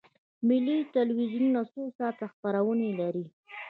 [0.47, 3.25] ملي تلویزیون څو ساعته خپرونې لري؟